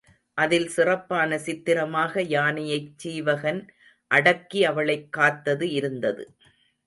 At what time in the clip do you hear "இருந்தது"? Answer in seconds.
5.71-6.23